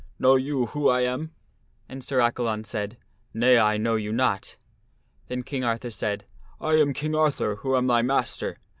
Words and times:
Know 0.17 0.35
you 0.35 0.65
who 0.65 0.89
I 0.89 1.01
am?" 1.01 1.29
And 1.87 2.03
Sir 2.03 2.21
Accalon 2.21 2.63
said, 2.65 2.97
"Nay, 3.35 3.59
I 3.59 3.77
know 3.77 3.95
you 3.97 4.11
not." 4.11 4.57
Then 5.27 5.43
King 5.43 5.63
Arthur 5.63 5.91
said," 5.91 6.25
I 6.59 6.79
arn 6.79 6.93
King 6.95 7.13
Arthur 7.13 7.57
who 7.57 7.75
am 7.75 7.85
thy 7.85 8.01
master." 8.01 8.57